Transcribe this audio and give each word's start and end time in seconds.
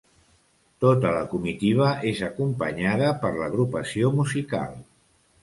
Tota 0.85 1.11
la 1.17 1.27
comitiva 1.33 1.89
és 2.13 2.23
acompanyada 2.29 3.13
per 3.27 3.33
l'Agrupació 3.37 4.13
Musical. 4.19 4.75